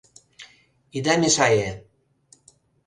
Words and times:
Ида 0.97 1.13
мешае! 1.21 1.71